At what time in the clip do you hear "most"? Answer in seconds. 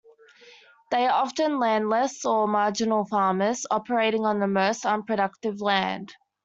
4.47-4.83